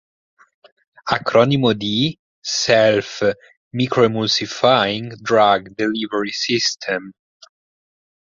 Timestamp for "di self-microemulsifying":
1.77-5.13